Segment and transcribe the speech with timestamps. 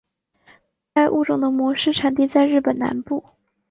[0.95, 3.23] 该物种的模式产地在日本南部。